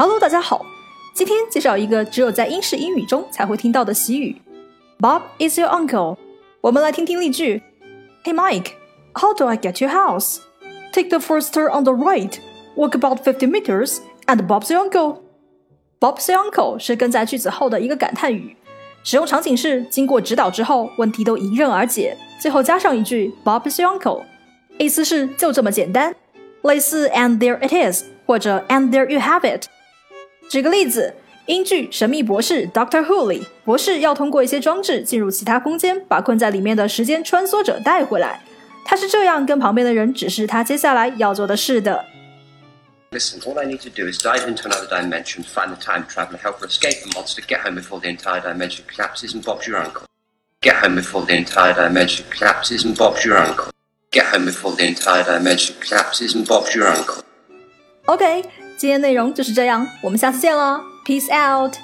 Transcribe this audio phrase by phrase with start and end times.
[0.00, 0.64] Hello，大家好，
[1.12, 4.34] 今天介绍一个只有在英式英语中才会听到的习语
[4.98, 6.16] ，Bob is your uncle。
[6.62, 7.62] 我们来听听例句
[8.24, 8.70] ：Hey Mike,
[9.12, 10.38] how do I get your house?
[10.94, 12.32] Take the first turn on the right,
[12.76, 15.18] walk about fifty meters, and Bob's your uncle.
[16.00, 18.56] Bob's your uncle 是跟在句子后的一个感叹语，
[19.04, 24.22] 使用场景是经过指导之后，问题都迎刃而解，最后加上一句 Bob's your uncle，
[24.78, 26.16] 意思是就这么简单，
[26.62, 29.66] 类似 And there it is 或者 And there you have it。
[30.49, 31.13] 举个例子，
[31.47, 38.41] 英剧《神秘博士》Doctor Who 里，博士要通过一些装置进入其他空间，把困在里面的时间穿梭者带回来。
[38.85, 42.05] 他是这样跟旁边的人指示他接下来要做的事的。
[43.11, 46.59] Listen, all I need to do is dive into another dimension, find the time traveler, help
[46.59, 50.05] her escape the monster, get home before the entire dimension collapses, and Bob's your uncle.
[50.61, 53.71] Get home before the entire dimension collapses, and Bob's your uncle.
[54.11, 57.23] Get home before the entire dimension collapses, and Bob's your uncle.
[58.10, 58.42] OK，
[58.76, 61.76] 今天内容就是这样，我们下次见了，Peace out。